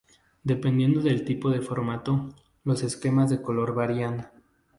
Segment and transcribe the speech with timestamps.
[0.41, 4.31] Dependiendo del tipo de formato, los esquemas de color varían.